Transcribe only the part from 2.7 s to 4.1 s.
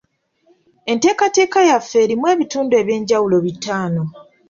eby'enjawulo bitaano.